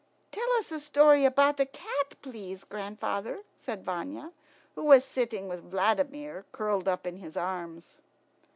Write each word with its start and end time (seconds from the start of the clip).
"Tell 0.31 0.51
us 0.57 0.71
a 0.71 0.79
story 0.79 1.25
about 1.25 1.59
a 1.59 1.65
cat, 1.67 2.15
please, 2.23 2.63
grandfather," 2.63 3.43
said 3.55 3.83
Vanya, 3.85 4.31
who 4.73 4.83
was 4.83 5.05
sitting 5.05 5.47
with 5.47 5.69
Vladimir 5.69 6.43
curled 6.53 6.87
up 6.87 7.05
in 7.05 7.17
his 7.17 7.37
arms. 7.37 7.99